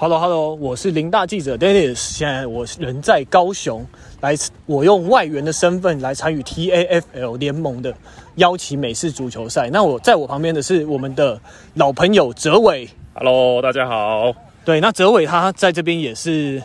[0.00, 3.84] Hello Hello，我是林大记者 Dennis，现在我人在高雄，
[4.22, 4.34] 来
[4.64, 7.94] 我用外援的身份来参与 TAFL 联盟的
[8.36, 9.68] 邀请美式足球赛。
[9.68, 11.38] 那我在我旁边的是我们的
[11.74, 12.88] 老朋友哲伟。
[13.12, 14.32] Hello，大家好。
[14.64, 16.62] 对，那哲伟他在这边也是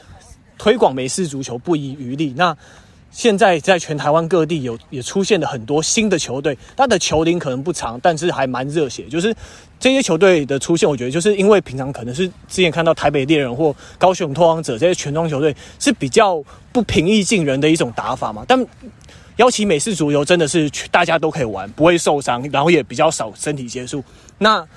[0.57, 2.33] 推广美式足球不遗余力。
[2.37, 2.55] 那
[3.15, 9.05] 现在在全台湾各地有也出现了很多新的球队，他的球龄可能不长，但是还蛮热血。
[9.05, 9.33] 就是
[9.79, 18.43] 这些球队的出现，我觉得就是因为平常可能是之前看到台北猎人或高雄拓荒者这些全装球队是比较不平易近人的一种打法嘛。
[18.45, 18.61] 但
[19.37, 24.03] 邀请美式足球真的是大家都可以玩，不会受伤，然后也比较少身体接触。
[24.37, 24.67] 那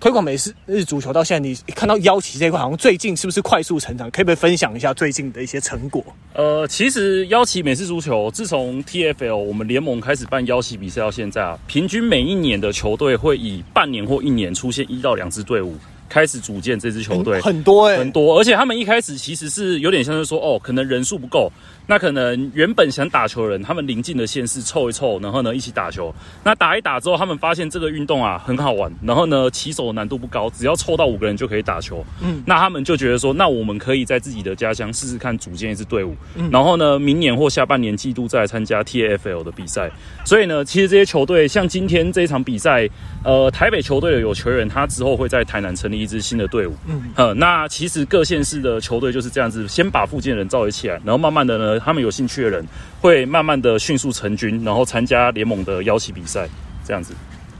[0.00, 4.08] 推广美式日足球到现在，你看到邀请这一块，好像最近是不是快速成长？
[4.12, 6.04] 可以不可以分享一下最近的一些成果？
[6.34, 15.76] 呃，其实邀请美式足球自从 TFL 我们联盟开始办邀请比赛到现在啊，平均每一年的球队会以半年或一年出现一到两支队伍。
[16.08, 21.52] 开始组建这支球队很多哎，很多，而且他们一开始其实是有点像是说，哦，可能人数不够，
[21.86, 26.14] 那可能原本想打球的人，他们临近的县市凑一凑，然后呢一起打球。
[26.42, 32.04] 那打一打之后，他们发现这个运动啊很好玩，然后呢起手难度不高，只要凑到五个人就可以打球。
[32.22, 39.90] 嗯，那他们就觉得说，那我们可以在自己的家乡试试看组建一支队伍，嗯，然后呢明年或下半年季度再来参加 TAFL 的比赛。
[40.24, 42.88] 所以呢，其实这些球队像今天这一场比赛，
[43.24, 52.64] 呃，台北球队的有球员，他之后会在台南成立一支新的队伍，嗯，呃，那其实各县市的球队就是这样子，先把附近的人召集起来，然后慢慢的呢，他们有兴趣的人
[53.00, 56.48] 会慢慢的迅速成军，然后参加联盟的邀请比赛，
[56.84, 57.12] 这样子。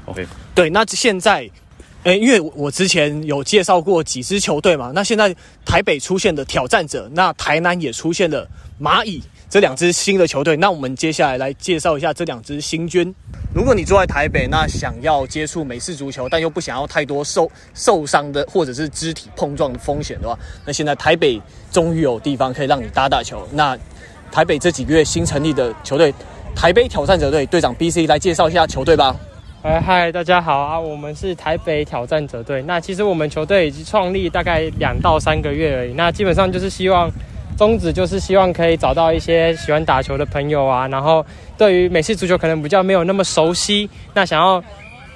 [0.07, 1.41] OK，对，那现在，
[2.05, 8.49] 诶、欸，因为我之前有介绍过几支球队嘛，那现在台北出现的挑战者，那台南也出现了
[8.81, 9.23] 蚂蚁。
[9.51, 13.15] 这两支新的球队，那我们接下来来介绍一下这两支新军。
[13.55, 21.41] 如果你住在台北，那想要接触美式足球，但又不想要太多受受伤的或者是肢体碰撞的风险的话，那现在台北
[21.73, 23.49] 终于有地方可以让你打打球。
[23.51, 23.75] 那
[24.31, 26.13] 台北这几个月新成立的球队——
[26.55, 29.17] 台北挑战者队队长 BC 来介绍一下球队吧。
[29.63, 32.63] 嗨嗨，大家好啊，我们是台北挑战者队。
[32.65, 35.95] 那其实我们球队已经创立大概两到三个月而已。
[35.95, 37.11] 那基本上就是希望。
[37.59, 41.27] 宗旨就是希望可以找到一些喜欢打球的朋友啊，然后
[41.57, 44.63] 对于美式足球可能比较没有那么熟悉，那想要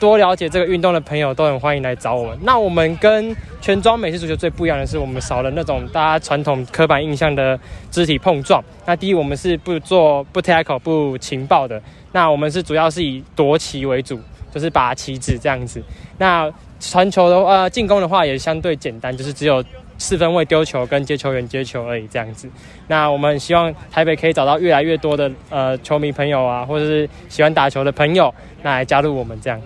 [0.00, 2.36] 多了解这个运动的朋友都很欢迎来找我们。
[2.42, 7.56] 那我们跟全装美式足球最不一样的是，我们少了那种大家传统刻板印象的
[7.92, 8.60] 肢体碰撞。
[8.84, 11.80] 那第一，我们是不做不 tackle 不情报的。
[12.10, 14.18] 那我们是主要是以夺旗为主，
[14.52, 15.80] 就是把旗子这样子。
[16.18, 19.62] 那传球的话，进攻的话也相对简单，就是只有。
[20.02, 22.48] 四分位丢球跟接球员接球而已，这样子。
[22.88, 29.60] 那我们希望台北可以找到越来越多的呃球迷朋友啊，或者是喜欢打球的朋友，那来加入我们这样。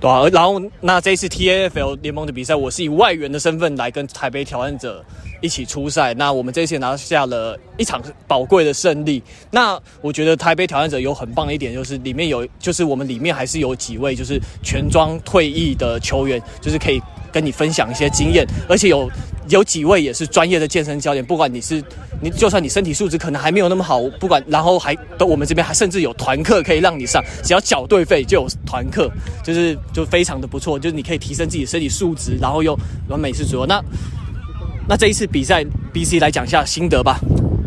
[0.00, 5.04] 对啊，然后那这次 TAFL 联盟的比赛，我是以外援的身份来跟台北挑战者
[5.42, 6.14] 一起出赛。
[6.14, 9.22] 那我们这一次拿下了一场宝贵的胜利。
[9.50, 16.98] 那我觉得台北挑战者有很棒的一点，就是里面有，就是我们里面还是有几位就是全装退役的球员，就是可以
[17.32, 19.10] 跟你分享一些经验，而且有。
[19.48, 21.82] 有几位也是专业的健身教练，不管你是
[22.20, 29.10] 你，就算你身体素质可能还没有那么好，不管，然后还都我们这边还甚至有团课可以让你上，只要缴队费就有团课，
[29.42, 33.66] 就是就非常的不错，就是你可以提升自己的身体素质，然后又完美式足球。
[33.66, 33.82] 那
[34.86, 37.18] 那这一次比赛，BC 来讲一下心得吧。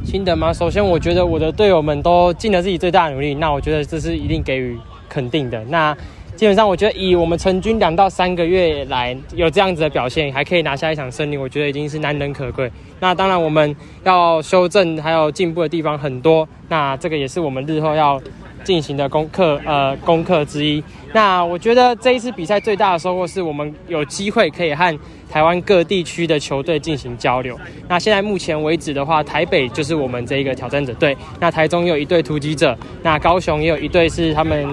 [0.06, 0.53] 心得吗？
[0.53, 5.62] 首先我觉得我的队友们都尽了自己最大的努力，那我觉得这是一定给予肯定的。
[5.66, 5.94] 那
[6.35, 12.69] 基本上，我觉得以我们成军两到三个月来有这样子的表现，还可以拿下一场胜利，我觉得已经是难能可贵。
[12.99, 13.73] 那当然，我们
[14.03, 18.19] 要修正还有进步的地方很多，那这个也是我们日后要
[18.63, 20.83] 进行的功课，呃，功课之一。
[21.13, 27.57] 那我觉得这一次比赛最大的收获是我们有机会可以和台湾各地区的球队进行交流。
[27.88, 34.67] 那现在目前为止的话，台北就是我们这一个挑战者队，那台中有一队突击者，那高雄也有一队是他们。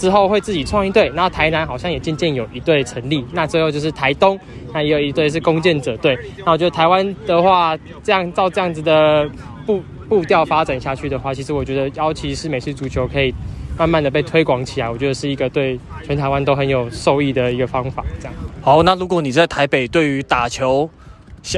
[0.00, 4.40] 之后会自己创一队，然后台南好像也渐渐有一队成立，那最后就是台东，
[4.72, 6.18] 那也有一队是弓箭者队。
[6.46, 9.28] 那我觉得台湾的话，这样照这样子的
[9.66, 13.34] 步步调发展下去的话，其实我觉得尤其是美式足球可以
[13.76, 18.02] 慢慢的被推广起来，我觉得是一个对全台湾都很有受益的一个方法。
[18.18, 18.32] 这样。
[18.62, 20.88] 好，那如果你在台北对于打球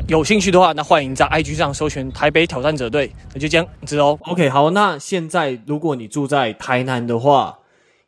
[0.09, 4.19] 有兴趣的话，那欢迎在 IG 上搜寻台北挑战者队，那就这样子哦。
[4.23, 7.57] OK，好，那现在如果你住在台南的话，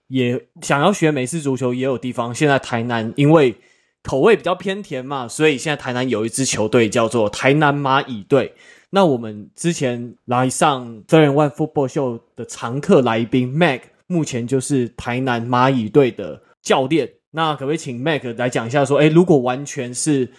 [0.08, 2.34] 也想要学美式足球，也有地方。
[2.34, 3.56] 现在台南因为
[4.02, 8.54] 口味比较偏甜嘛，所以现在台南有一支球队叫做台南蚂蚁队。
[8.90, 17.10] 那我们之前来上真人 One Football Show 的常客来宾 Mac，目前就是台南蚂蚁队的教练。
[17.32, 20.30] 那可不可以请 Mac 来讲一下，说，诶，如果完全是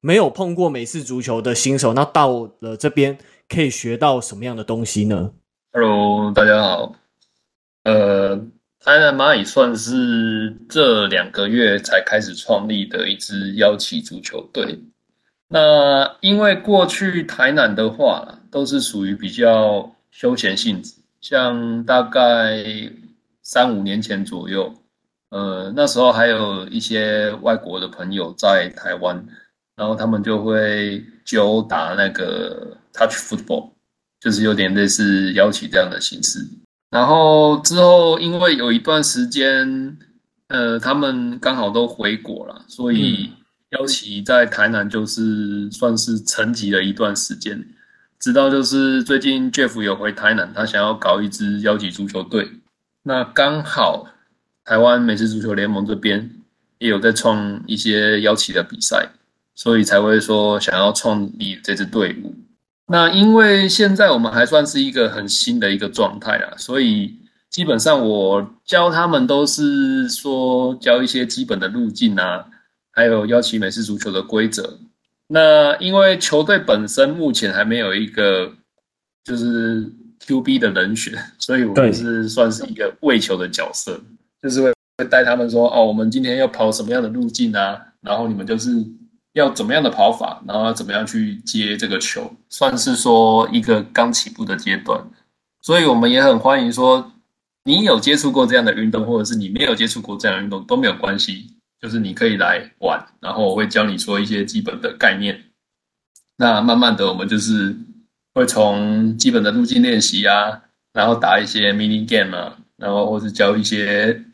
[0.00, 3.16] 没有碰过美式足球的新手，那到了这边
[3.48, 5.30] 可以学到什么样的东西呢
[5.72, 6.96] ？Hello，大家好。
[7.84, 8.36] 呃，
[8.82, 14.78] 台南蚂蚁算是这两个月才开始创立的一支邀请足球队。
[15.48, 22.64] 那因为过去台南的话，都是属于比较休闲性质，像大概
[23.42, 24.74] 三五年前左右，
[25.28, 29.24] 呃，那时候还有一些外国的朋友在台湾。
[29.76, 33.70] 然后他们就会就打那个 touch football，
[34.20, 36.38] 就是有点类似邀请这样的形式。
[36.90, 39.96] 然后之后因为有一段时间，
[40.48, 43.30] 呃，他们刚好都回国了，所以
[43.70, 47.64] 邀请在台南就是算是沉寂了一段时间。
[48.18, 52.50] 直到就是最近 Jeff 有回台南，他想要搞一支邀请足球队。
[53.04, 54.06] 那刚好
[54.64, 56.30] 台湾美式足球联盟这边
[56.78, 59.10] 也有在创一些邀请的比赛。
[59.52, 62.34] 所以才会说想要创立这支队伍。
[62.92, 67.14] 那因为现在我们还算是一个很新的一个状态啊，所以
[67.48, 72.44] 基本上我教他们都是说教一些基本的路径啊，
[72.90, 74.80] 还有邀请美式足球的规则。
[75.28, 78.52] 那因为球队本身目前还没有一个
[79.22, 79.88] 就是
[80.26, 84.00] QB 的人选， 所以我们是算是一个喂球的角色，
[84.42, 88.84] 就是会会带他们说哦，我们今天要跑什么样的路径啊，然后你们就是。
[89.34, 95.00] 要怎么样的跑法，然后怎么样去接这个球，算是说一个刚起步的阶段。
[95.62, 97.12] 所以我们也很欢迎说，
[97.64, 105.40] 你有接触过这样的运动，或者是你没有接触过这样的运动都没有关系，就是你可以来玩，然后我会教你说一些基本的概念。
[106.36, 107.76] 那慢慢的，我们就是
[108.34, 110.62] 会从基本的路径练习啊，
[110.92, 114.24] 然后打一些 mini game 啊，然后或是教一些。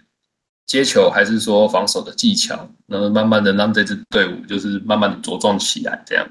[0.66, 6.28] 接球还是说防守的技巧，然后慢慢的让这支队伍就是慢慢的茁壮起来，这样。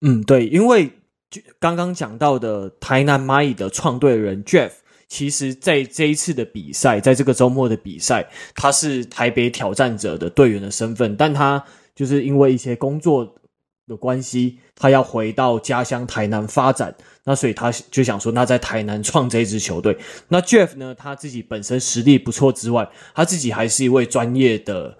[0.00, 0.92] 嗯，对，因为
[1.58, 4.70] 刚刚讲到的台南蚂蚁的创队人 Jeff，
[5.08, 11.62] 其实在这一次的比赛，在这个周末的比赛，他是台北挑战者的队员的身份，但他
[11.94, 13.34] 就是因为一些工作
[13.88, 16.94] 的关系，他要回到家乡台南发展。
[17.24, 19.98] 那所以他就想说，那在台南创这支球队。
[20.28, 24.96] 那 Jeff 呢，他自己本身实力不错之外，他自己还是一位专业的。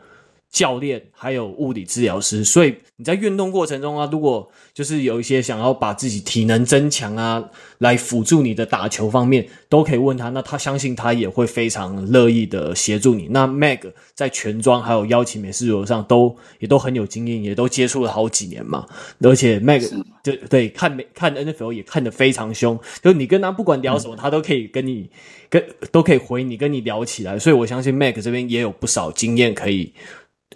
[0.51, 7.45] 教练还有物理治疗师，所以你在运动过程中啊，如果就是有一些想要把自己体能增强啊，
[7.79, 10.31] 来辅助你的打球方面，都可以问他。
[10.31, 13.29] 那他相信他也会非常乐意的协助你。
[13.31, 18.87] 那 Meg 在全装还有邀请美式足球上都也都很有经验，也都接触了好几年嘛。
[19.21, 19.87] 而且 Meg
[20.23, 25.11] 就对看美看 NFL 也看得非常凶，就你跟他不管聊什么，他都可以跟你
[25.51, 25.63] 跟
[25.93, 27.39] 都可以回你，跟你聊起来。
[27.39, 29.93] 所以我相信 Meg 这边也有不少经验可以。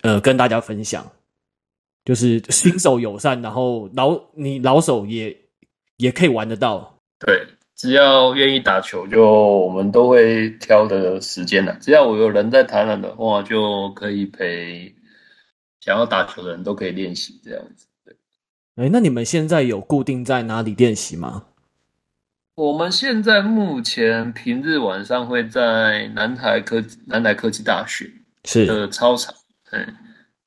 [0.00, 1.06] 呃，跟大家分享，
[2.04, 5.36] 就是新手友善，然后老你老手也
[5.98, 6.98] 也可以玩得到。
[7.20, 7.46] 对，
[7.76, 11.72] 只要愿意打球，就我们都会挑的时间的。
[11.80, 14.92] 只要我有人在台南的话，就可以陪
[15.80, 17.86] 想要打球的人都可以练习这样子。
[18.04, 18.16] 对，
[18.76, 21.44] 哎，那你们现在有固定在哪里练习吗？
[22.54, 28.10] 我们现在目前平日晚上会在南台科南台科技大学
[28.44, 29.34] 是的操场。
[29.72, 29.86] 对，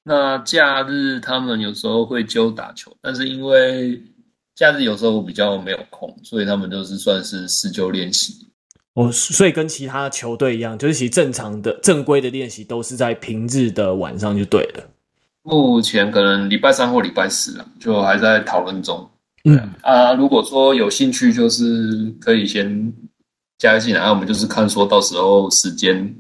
[0.03, 3.99] 那假日他们有时候会揪打球，但是因为
[4.53, 8.45] 假日有时候比较没有空，所以他们就是算是私揪练习。
[8.93, 14.83] 哦，所以跟其他球队一样，就是其实正常的正规的练习都是在平日的晚上就对了。
[15.41, 19.09] 目前可能礼拜三或礼拜四啊，就还在讨论中。
[19.43, 22.93] 嗯啊，如果说有兴趣，就是可以先
[23.57, 26.15] 加进来，那我们就是看说到时候时间。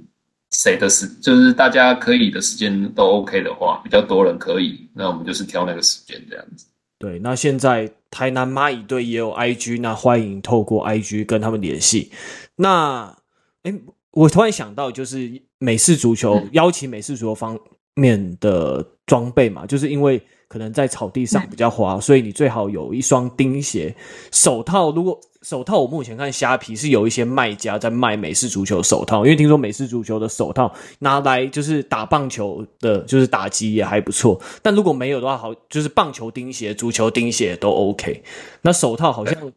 [0.51, 6.65] 谁的时就是大家可以的时间都 OK 的话，比较多人可以，那我们就是挑那个时间这样子。
[6.99, 12.11] 对，那现在台南蚂蚁队也有 IG，那欢迎透过 IG 跟他们联系。
[12.55, 13.17] 那，
[13.63, 13.73] 哎，
[14.11, 17.59] 我突然想到，就是美式足球、嗯、邀请美式足球方
[17.95, 20.21] 面的装备嘛，就是因为。
[20.47, 23.93] 可能在草地上比较滑，所以你最好有一双钉鞋、
[24.31, 24.91] 手套。
[24.91, 34.41] 如果手套，我目前看虾皮是有一些卖家在卖美式足球手套，因为听说美式足球的手套拿来就是打棒球的，就是打击也还不错。
[34.63, 38.23] 但如果没有的话，好，就是棒球钉鞋、足球钉鞋都 OK。
[38.63, 39.51] 那手套好像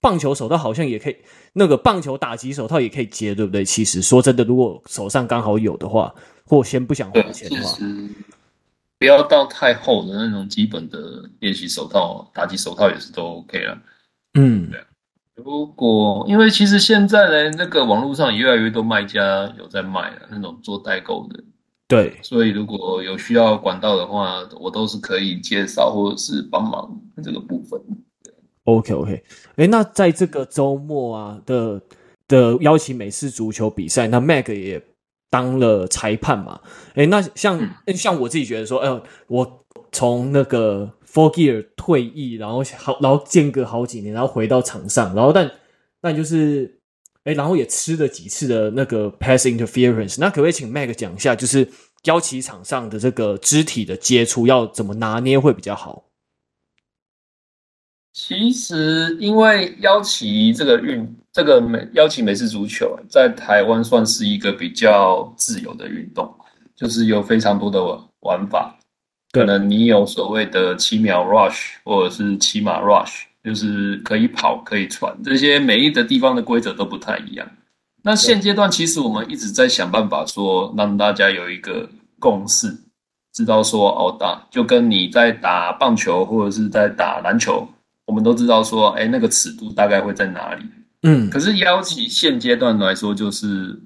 [0.00, 1.16] 棒球手套好像也可以，
[1.52, 3.62] 那个棒球打击手套也可以接，对不对？
[3.62, 6.14] 其实说真的，如果手上刚好有的话，
[6.46, 7.76] 或先不想花钱的话。
[8.98, 13.78] 不要到太厚的那种基本的练习手套，打击手套也是都 OK 了。
[14.38, 14.80] 嗯，对。
[15.36, 21.42] 如果因为其实现在呢，那个网络上也越来越多卖家有在卖了，那种做代购的，
[21.88, 27.80] 对，所以如果有需要管道的话，我都是可以介绍或者是帮忙这个部分。
[28.64, 29.24] OK OK，
[29.56, 31.82] 哎，那在这个周末啊的
[32.28, 34.80] 的邀请美式足球比赛，那 Mag 也
[35.28, 36.60] 当了裁判嘛？
[36.94, 45.48] 哎，那像像我自己觉得说，哎、呃，我从那个 Four Gear 退役，然后好，然后间隔好几年，然后回到场上，然后但
[46.00, 46.80] 但就是，
[47.22, 51.70] 哎，然后也吃了几次的那个 Pass Interference，那可不可以请 Mag 讲一下，就是
[52.06, 56.06] 邀请场上的这个肢体的接触要怎么拿捏会比较好？
[58.12, 66.32] 其实，因为邀请这个运，这个美邀请美式足球在台湾算是一个比较自由的运动，
[66.74, 67.80] 就是有非常多的
[68.20, 68.78] 玩法。
[69.34, 77.44] 可能你有所谓的七秒 rush，或者是七码 rush，就是可以跑可以传，这些每一个地方的规则都不太一样。
[78.02, 81.88] 那现阶段其实我们一直在想办法说，让大家有一个
[82.20, 82.72] 共识，
[83.32, 87.68] 知道说哦，打就跟你在打棒球或者是在打篮球。
[88.06, 90.64] 我们都知道说，哎，那个尺度大概会在哪里？
[91.02, 93.80] 嗯，可是邀请现阶段来说，就是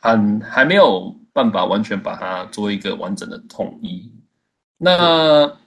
[0.00, 4.12] 很还没有办法完全把它做一个完整的统一。
[4.78, 5.58] 那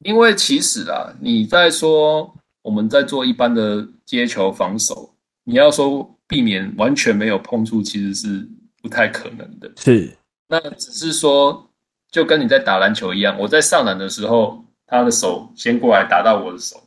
[0.00, 8.48] 因为其实啊，你在说我们在做一般的接球防守，你要说避免完全没有碰触，其实是
[8.82, 9.72] 不太可能的。
[9.76, 10.16] 是，
[10.48, 11.70] 那只是说，
[12.10, 16.80] 就跟你在打篮球一样，我在上篮的时候，他的手先过来打到我的手。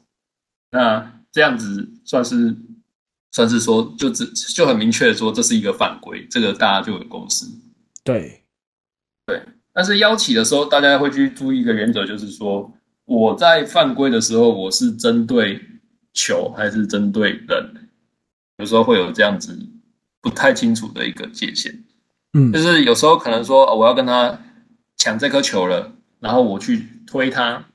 [0.71, 2.55] 那这样子算是
[3.31, 7.45] 算是说，就只就很明确的说，这是一个犯规，这个大家就有共识。
[8.03, 8.43] 对，
[9.25, 9.41] 对。
[9.73, 12.71] 但是邀请的时候，大家会去注意一个原则，就是说，
[13.05, 15.61] 我在犯规的时候，我是针对
[16.13, 17.89] 球还是针对人？
[18.57, 19.57] 有时候会有这样子
[20.21, 21.83] 不太清楚的一个界限。
[22.33, 24.39] 嗯，就是有时候可能说，我要跟他
[24.97, 27.65] 抢这颗球了，然后我去推他。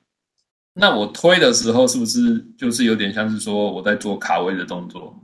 [0.75, 5.19] 那我推的时候是不是就是有点像是说我在做卡位的动作？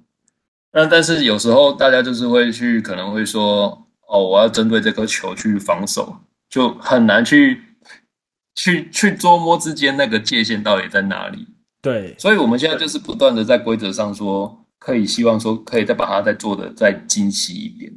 [0.73, 6.17] 那但是有时候大家就是会去可能会说哦，我要针对这颗球去防守，
[6.53, 7.61] 就很难去
[8.55, 11.49] 去去捉摸之间那个界限到底在哪里。
[11.81, 17.91] 对，所以我们现在就是不断的在规则上说，可以希望说可以再把它再做的再精细一点。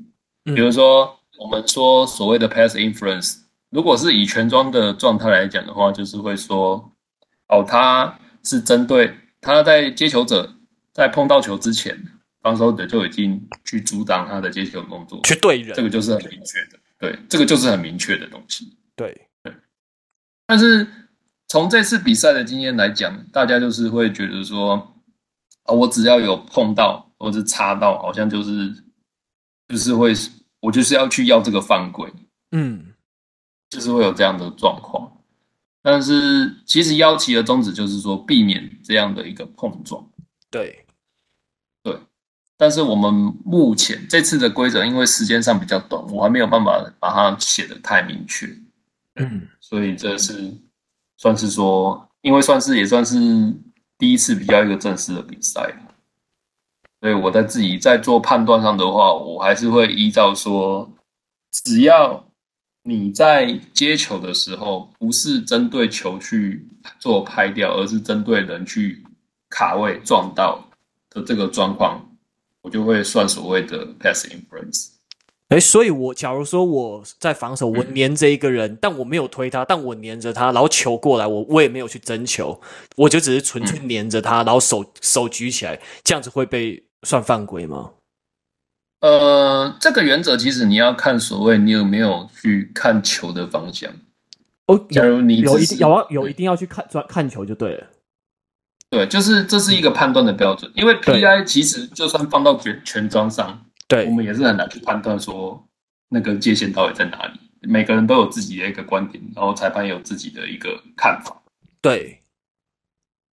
[0.56, 3.36] 比如说我们说所谓的 pass interference，
[3.70, 6.92] 如果是以全装的状态来讲的话，就是会说。
[7.48, 10.52] 哦，他是针对他在接球者
[10.92, 11.96] 在碰到球之前，
[12.42, 16.80] 防守者就已经去阻挡他的接球动作，去对人，这个就是很明确的。
[16.98, 18.78] 对，这个就是很明确的东西。
[18.96, 19.54] 对对。
[20.46, 20.88] 但是
[21.48, 24.94] 从这次比赛的经验来讲，大家就是会觉得说，啊、
[25.66, 28.74] 哦，我只要有碰到或者是擦到，好像就是
[29.68, 30.14] 就是会，
[30.60, 32.12] 我就是要去要这个犯规。
[32.52, 32.94] 嗯，
[33.70, 35.12] 就是会有这样的状况。
[35.82, 40.10] 但是其实邀旗的宗旨就是说避免这样的一个碰撞。
[40.50, 40.86] 对，
[41.84, 42.00] 对。
[42.58, 48.48] 但是我们目前这次的规则，因为时间上比较短，我还没有办法把它写的太明确。
[49.16, 50.54] 嗯，所以这是
[51.18, 53.18] 算是说，因为算是也算是
[53.98, 55.74] 第一次比较一个正式的比赛，
[57.02, 60.92] 所以我在自己在做判断上的话，我还是会依照说，
[61.52, 62.24] 只要。
[62.88, 66.70] 你在接球的时候，不是针对球去
[67.00, 69.04] 做拍掉，而是针对人去
[69.50, 70.64] 卡位撞到
[71.10, 72.15] 的这个状况，
[72.66, 74.88] 我就会算所谓的 pass interference。
[75.50, 82.60] 哎，所以我假如说我在防守，我黏着一个人，嗯、但我没有推他，但我黏着他，然后球过来，我我也没有去争球，
[82.96, 87.92] 我就只是纯粹黏着他，嗯、然后手手举起来，这样子会被算犯规吗？
[89.02, 93.92] 呃，这个原则其实你要看所谓你有没有去看球的方向。
[94.66, 97.86] 哦，假如你有一定有要有一定要去看转看球就对了。
[98.96, 105.62] 对，就是这是一个判断的标准，因为 PI 其实就算放到全全装上，对，我们也是很难去判断说
[106.08, 107.40] 那个界限到底在哪里。
[107.68, 111.36] 每个人都有自己的一个观点，然后裁判也有自己的一个看法。
[111.82, 112.22] 对，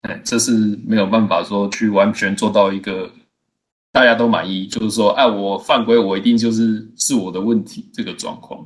[0.02, 0.52] 哎，这是
[0.84, 3.12] 没有办法说去完全做到一个。
[3.94, 8.64] 大家都满意，就是说，哎，我犯规，我一定就是是我的问题，这个状况，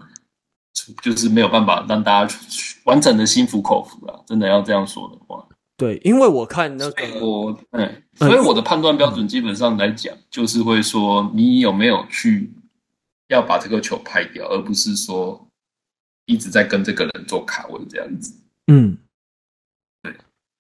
[1.01, 2.35] 就是没有办法让大家
[2.83, 4.23] 完整的心服口服了。
[4.27, 5.43] 真的要这样说的话，
[5.77, 12.53] 对，因为我看那个，我，嗯，所以我的判断标准基本上来讲，就是会说你有没有去
[13.27, 15.47] 要把这个球拍掉，而不是说
[16.25, 18.33] 一直在跟这个人做卡位这样子，
[18.67, 18.97] 嗯。
[20.01, 20.13] 对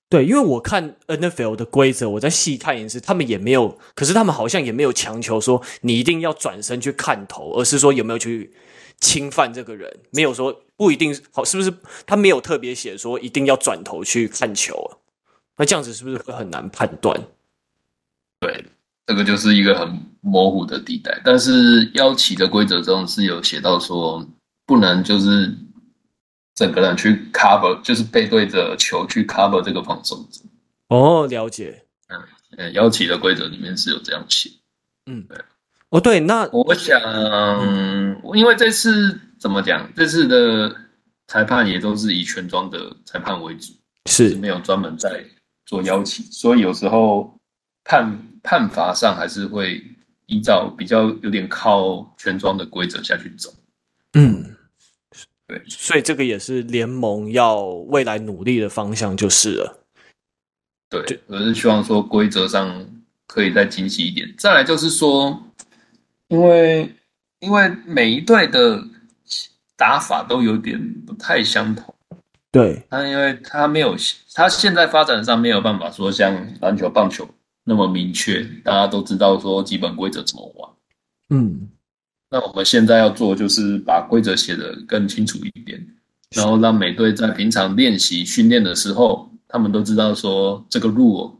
[0.07, 8.53] 对，因为我看 NFL 的规则，我在细看也是，他们也没有，可是他们好像也没有强求说你一定要转身去看头，而是说有没有去
[8.99, 11.73] 侵犯这个人，没有说不一定好，是不是？
[12.05, 14.99] 他没有特别写说一定要转头去看球，
[15.57, 17.19] 那这样子是不是会很难判断？
[18.39, 18.65] 对，
[19.05, 21.21] 这个就是一个很模糊的地带。
[21.23, 24.25] 但是腰旗的规则中是有写到说，
[24.65, 25.55] 不能就是
[26.53, 30.41] 整个人去 cover，就是背对着球去 cover 这个防守者。
[30.89, 31.83] 哦，了解。
[32.57, 34.51] 嗯，腰旗的规则里面是有这样写。
[35.05, 35.37] 嗯，对。
[35.89, 39.89] 哦，对，那我想，嗯，因为这次怎么讲？
[39.95, 40.75] 这次的
[41.27, 43.71] 裁判也都是以全装的裁判为主，
[44.07, 45.23] 是没有专门在
[45.65, 47.37] 做邀请，所以有时候
[47.83, 49.83] 判判罚上还是会
[50.27, 53.51] 依照比较有点靠全装的规则下去走。
[54.13, 54.55] 嗯，
[55.47, 59.85] 对，所以这个也是联盟要未来努力的方向，就是了。
[60.89, 62.85] 对，我是希望说规则上
[63.25, 64.31] 可以再精细一点。
[64.37, 65.43] 再来就是说，
[66.27, 66.95] 因为
[67.39, 68.83] 因为每一队的
[69.75, 71.94] 打法都有点不太相同。
[72.55, 73.93] 对，他因为他没有，
[74.33, 77.27] 他现在发展上没有办法说像篮球、棒球
[77.65, 80.69] 那么明确，大家都知道说基本规则怎么玩。
[81.31, 81.67] 嗯，
[82.29, 85.85] 那我们现在要做就是把规则写得更清楚一点，
[86.33, 89.29] 然后让每队在平常练习训练的时候。
[89.47, 91.33] 他们都知道说这个 rule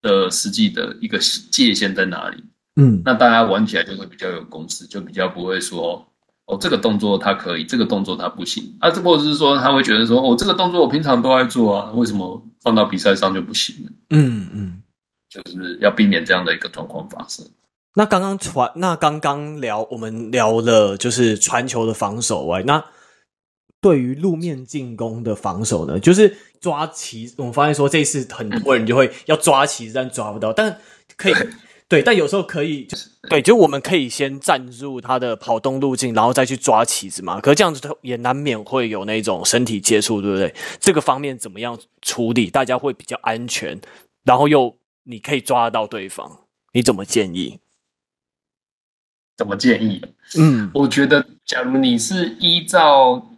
[0.00, 1.16] 的实际的一个
[1.52, 2.42] 界限在哪里，
[2.76, 6.04] 嗯，那大家玩起来就会比较有共识，就比较不会说
[6.46, 13.90] 哦这个动作他可以，这个动作他不行啊，这或者是说他会觉得说哦这个动作我平常都在做啊，为什么放到比赛上就不行呢？
[14.10, 14.82] 嗯嗯，
[15.28, 17.46] 就是要避免这样的一个状况发生。
[17.94, 22.84] 那刚刚传，那刚刚聊我们聊了就是传球的防守外，那。
[23.78, 27.32] 对于路面进攻的防守呢，就是抓旗。
[27.36, 30.52] 我们发现说，这次很多人就会要抓旗，但抓不到。
[30.52, 30.76] 但
[31.16, 31.34] 可以
[31.88, 37.40] 对，但有时候可以，就是对，就我们可以先站入他的跑动路径，然后再去抓棋子嘛。
[37.40, 40.54] 可是这样子也难免会有那种身体接触，对不对？
[40.80, 43.80] 这个方面怎么样处理，大家会比较安全，
[44.24, 46.40] 然后又你可以抓得到对方，
[46.72, 47.60] 你怎么建议？
[49.36, 50.02] 怎么建议？
[50.38, 53.32] 嗯，我觉得，假如你是依照。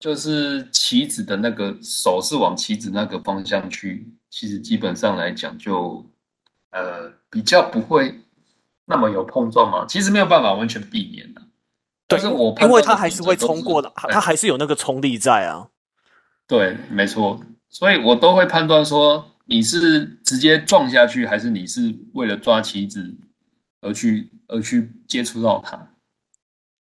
[0.00, 6.06] 就是棋子的那个手是往棋子那个方向去，其实基本上来讲就，
[6.70, 8.20] 呃，比较不会
[8.86, 9.86] 那么有碰撞嘛。
[9.86, 11.42] 其实没有办法完全避免的，
[12.06, 15.68] 但是我因为他还是会冲过的，他还是有那个冲力在啊。
[16.46, 23.14] 对，没错，所以我都会判断说你是直接撞下去，还是你是为了抓棋子
[23.80, 25.90] 而去而去接触到它。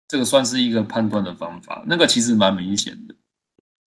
[0.05, 3.15] 这个算是一个判断的方法，那个其实蛮明显的，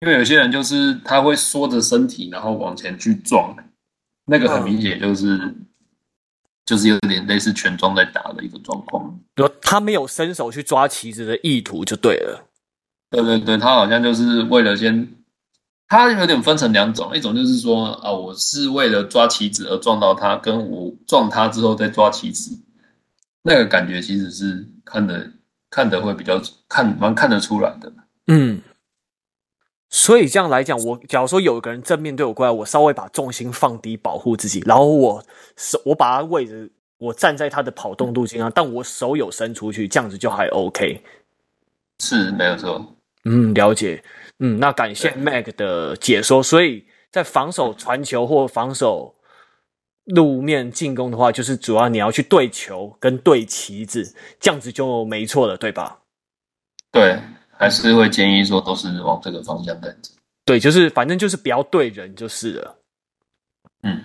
[0.01, 3.57] 因为有些人就是他会缩着身体，然后往前去撞，
[4.27, 5.67] 那个很明显就是、嗯、
[6.65, 9.19] 就是有点类似全装在打的一个状况。
[9.35, 12.45] 比如他没有伸手去抓棋子的意图就对了。
[13.11, 15.09] 对对对，他好像就是为了先，
[15.89, 22.59] 他有点分成两种，一种就是说啊，我是为了抓棋子而撞到他，跟我撞他之后再抓棋子，
[23.43, 25.31] 那个感觉其实是看的。
[25.75, 27.91] 看的会比较看蛮看得出来的，
[28.27, 28.61] 嗯，
[29.93, 35.25] 所以这样来讲，我假如说有一个人正面对我过来，我稍微把重心放低保护自己，然后我
[35.57, 41.01] 手我把他位置，我站在他的跑动路径上，但我手有伸出去，这样子就还 OK，
[42.01, 44.03] 是没有错，嗯，了解，
[44.41, 49.15] 嗯，那感谢 Mac 的解说，所以在防守传球或防守。
[50.07, 56.01] 路面进攻的话，就是主要你要去对球跟对旗子，这样子就没错了，对吧？
[56.91, 57.21] 对，
[57.57, 60.13] 还是会建议说都是往这个方向在走。
[60.45, 62.79] 对，就是反正就是不要对人就是了。
[63.83, 64.03] 嗯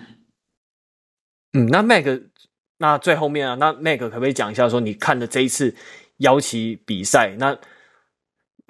[1.52, 2.04] 嗯，那 Mac，
[2.78, 5.74] 那最后面啊，那 Mac 可不可以讲一下说你看的这一次
[6.18, 7.34] 邀旗比赛？
[7.38, 7.58] 那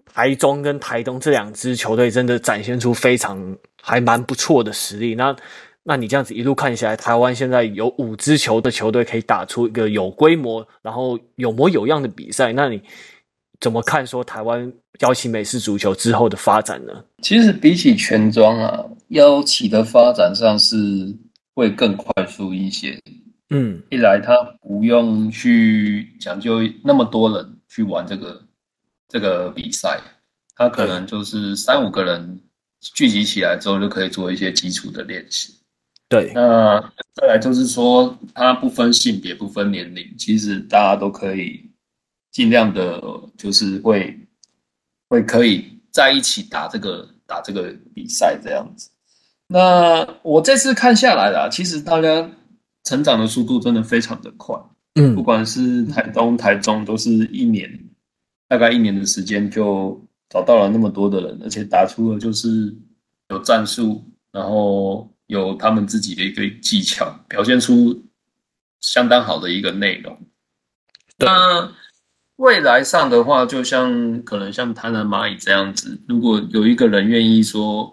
[0.07, 5.15] 台中跟台东这两支球队真的展现出非常还蛮不错的实力。
[5.15, 5.37] 那
[5.83, 12.53] 那你这样子一路看起来，台湾现在有五支球的球队可以打出一个有规模，然后有模有样的比赛。
[12.55, 12.83] 那你
[13.61, 17.05] 怎么看说台湾邀请美式足球之后的发展呢？
[17.23, 20.77] 其实比起全装啊，邀请的发展上是
[21.55, 22.99] 会更快速一些。
[23.51, 28.43] 嗯，一来他不用去讲究那么多人去玩这个
[29.09, 29.99] 这个比赛，
[30.55, 32.41] 他可能就是三五个人
[32.95, 35.55] 聚集起来之后就可以做一些基础的练习。
[36.11, 36.81] 对，那
[37.15, 41.68] 再来就是说，它不分性别，不分年龄，其实大家都可以
[42.39, 43.03] 尽量的，
[43.37, 44.17] 就是会
[45.09, 48.89] 会可以在一起打这个打这个比赛这样子。
[49.49, 52.31] 那我这次看下来啦，其实大家
[52.85, 54.55] 成长的速度真的非常的快，
[54.95, 57.69] 嗯，不管是台东、台中，都是一年
[58.47, 62.73] 大概一年的时间就找到了那么多的人，而且打出了就是
[63.31, 68.01] 有战术，然后有他们自己的一个技巧，表现出
[68.79, 70.17] 相当好的一个内容。
[71.19, 71.69] 那
[72.39, 77.93] 未来上的话，就像可能像贪婪蚂蚁这样子，如果有一个人愿意说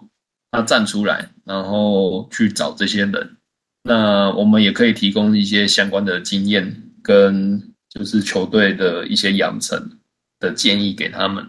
[0.52, 3.36] 他站出来，然后去找这些人，
[3.82, 9.98] 那我们也可以提供一些相关的经验跟就是球队的一些养成
[10.38, 11.44] 的建议给他们，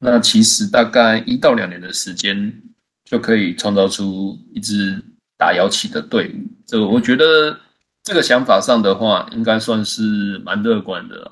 [0.00, 2.52] 那其实大概一到两年的时间，
[3.08, 5.00] 就可以创造出一支
[5.38, 6.50] 打摇旗的队伍。
[6.66, 7.56] 这个我觉得
[8.02, 11.30] 这个想法上的话，应该算是蛮乐观的。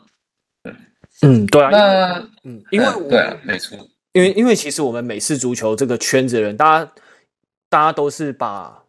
[1.20, 1.70] 对，嗯，对啊。
[1.70, 3.78] 那嗯，因为对啊，没错。
[4.12, 6.92] 因为因为其实我们美式足球这个圈子的人，大家
[7.68, 8.82] 大家都是把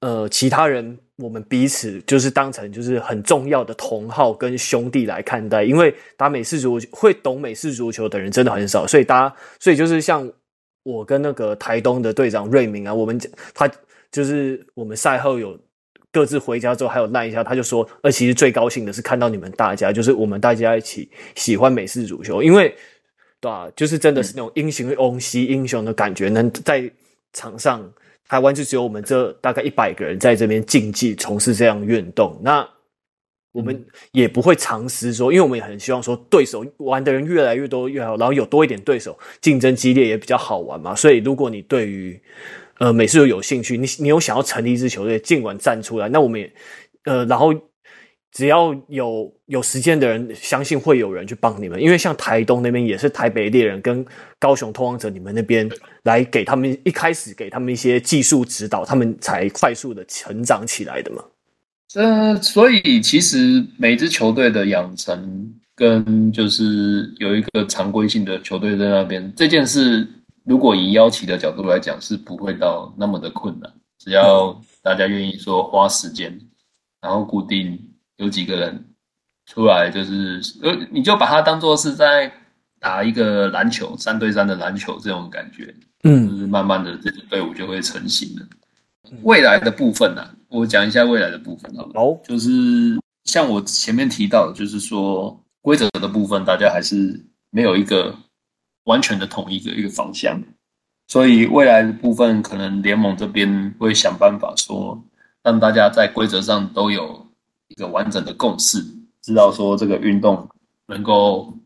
[0.00, 0.98] 呃其他人。
[1.22, 10.26] 我们彼此就是当成就是很重要的同好跟兄弟来看待，因为打美式足球会懂美式足球的人真的很少，所以大家所以就是像
[10.82, 13.20] 我跟那个台东的队长瑞明啊，我们
[13.52, 13.70] 他
[14.10, 15.60] 就是我们赛后有
[16.12, 22.74] 各自回家之后还有赖一下，他就说，呃，其实最高兴的是看到你们大家，就是我们大家一起喜欢美式足球，因为
[23.40, 26.90] 对吧，就是真的是那种英雄翁惜英雄的感觉，能在
[27.32, 27.92] 场上。
[28.28, 32.64] 台湾就只有我们这大概一百个人在这边竞技从事这样运动，那
[33.50, 40.94] 我们也不会尝试说，因为我们也很希望说对手玩的人越来越多越好，然后有多一点对手，竞争激烈也比较好玩嘛。
[40.94, 42.22] 所以如果你对于
[42.80, 46.52] 呃美式有有兴趣，你你有想要成立一支球队，尽管站出来，那我们也
[47.04, 47.54] 呃然后。
[48.32, 51.82] 只要有有时间的人，相信会有人去帮你们。
[51.82, 54.06] 因为像台东那边也是台北猎人跟
[54.38, 55.68] 高雄拓荒者，你们那边
[56.04, 61.24] 来给他们一开始给他们一些技术指导，他们才快速的成长起来的嘛。
[61.94, 70.06] 呃，所以其实每支球队的养成跟就是有一个常规性的球队在那边这件事，
[70.50, 73.72] 如果以邀请的角度来讲，是不会到那么的困难。
[73.98, 76.36] 只要大家愿意说花时间，
[77.00, 77.86] 然后固定。
[78.16, 78.84] 有几个人
[79.46, 82.30] 出来，就是呃，你就把它当做是在
[82.78, 88.46] 打一个篮球，三对三的篮球这种感觉，嗯，就是慢慢的这支队伍就会成型了。
[89.22, 92.50] 未来的部分呢、啊，我讲一下未来的部分好就是
[93.24, 98.14] 像我前面提到的，就是说规则的部分，大家还是没有一个
[98.84, 100.42] 完全的统一的一个方向，
[101.08, 105.02] 所以未来的部分，可能联盟这边会想办法说，
[105.42, 107.26] 让大家在规则上都有。
[107.70, 108.84] 一个完整的共识，
[109.22, 110.48] 知道说这个运动
[110.88, 111.56] 能够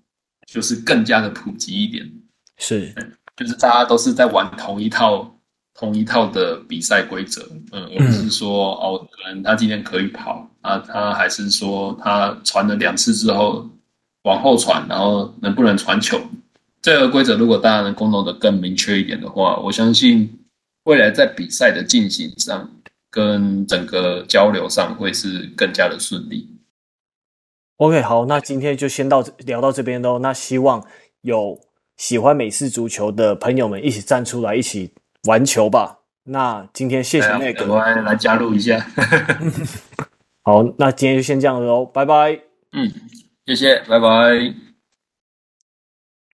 [0.47, 2.13] 就是更加的普及一点，
[2.59, 2.95] 是，
[3.35, 5.35] 就是大家都是在玩同一套
[5.73, 7.41] 同一套的比赛规则，
[7.73, 13.67] 嗯，而不是说哦，可能他今天可以跑啊，他还是说他传了两次之后
[14.25, 16.21] 往后传，然后能不能传球？
[16.85, 20.45] 这个规则如果大家能沟通的更明确一点的话，我相信
[20.85, 22.71] 未来在比赛的进行上。
[23.15, 26.49] 跟整个交流上会是更加的顺利。
[27.77, 30.19] OK，好，那今天就先到聊到这边喽。
[30.19, 30.85] 那希望
[31.21, 31.61] 有
[31.97, 34.91] 喜欢美式足球的朋友们一起站出来，一起
[35.29, 36.01] 玩球吧。
[36.25, 38.85] 那今天谢谢那个，我来来加入一下。
[40.43, 42.41] 好，那今天就先这样喽，拜拜。
[42.73, 42.91] 嗯，
[43.47, 44.64] 谢谢，拜拜。